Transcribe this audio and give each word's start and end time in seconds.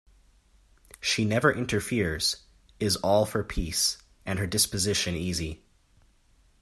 She 0.99 1.25
never 1.25 1.51
interferes, 1.53 2.37
is 2.79 2.95
all 2.95 3.23
for 3.27 3.43
peace, 3.43 3.99
and 4.25 4.39
her 4.39 4.47
disposition 4.47 5.13
easy. 5.13 5.61